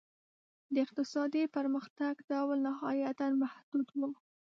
د 0.73 0.75
اقتصادي 0.85 1.43
پرمختګ 1.55 2.13
ډول 2.31 2.57
نهایتاً 2.67 3.27
محدود 3.43 3.87
و. 3.93 3.99